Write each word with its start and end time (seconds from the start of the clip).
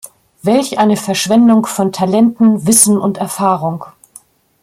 Welch 0.41 0.79
eine 0.79 0.97
Verschwendung 0.97 1.67
von 1.67 1.91
Talenten, 1.91 2.65
Wissen 2.65 2.97
und 2.97 3.19
Erfahrung! 3.19 3.85